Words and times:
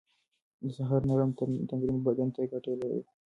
د 0.63 0.63
سهار 0.77 1.01
نرم 1.09 1.31
تمرين 1.69 1.97
بدن 2.07 2.27
ته 2.35 2.41
ګټه 2.51 2.71
لري. 2.81 3.01